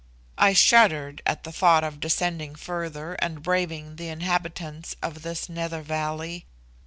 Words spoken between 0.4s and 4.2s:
shuddered at the thought of descending further and braving the